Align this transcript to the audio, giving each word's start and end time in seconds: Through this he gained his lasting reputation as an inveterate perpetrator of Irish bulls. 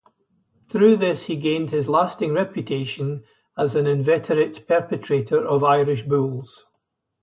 Through 0.67 0.95
this 0.97 1.25
he 1.25 1.35
gained 1.35 1.69
his 1.69 1.87
lasting 1.87 2.33
reputation 2.33 3.23
as 3.55 3.75
an 3.75 3.85
inveterate 3.85 4.67
perpetrator 4.67 5.45
of 5.45 5.63
Irish 5.63 6.01
bulls. 6.01 6.65